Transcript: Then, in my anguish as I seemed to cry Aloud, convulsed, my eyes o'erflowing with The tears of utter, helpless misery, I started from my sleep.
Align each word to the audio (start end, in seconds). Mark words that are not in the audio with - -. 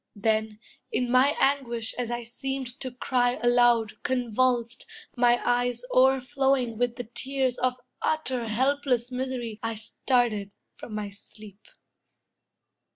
Then, 0.15 0.59
in 0.91 1.11
my 1.11 1.35
anguish 1.39 1.93
as 1.93 2.09
I 2.09 2.23
seemed 2.23 2.79
to 2.79 2.89
cry 2.89 3.33
Aloud, 3.35 4.01
convulsed, 4.01 4.87
my 5.15 5.39
eyes 5.47 5.85
o'erflowing 5.93 6.79
with 6.79 6.95
The 6.95 7.03
tears 7.03 7.59
of 7.59 7.75
utter, 8.01 8.47
helpless 8.47 9.11
misery, 9.11 9.59
I 9.61 9.75
started 9.75 10.49
from 10.75 10.95
my 10.95 11.11
sleep. 11.11 11.67